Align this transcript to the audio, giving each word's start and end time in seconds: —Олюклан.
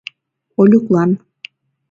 —Олюклан. 0.59 1.09